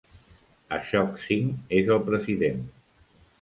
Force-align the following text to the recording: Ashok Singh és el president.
Ashok 0.77 1.11
Singh 1.25 1.75
és 1.81 1.93
el 1.97 2.01
president. 2.09 2.65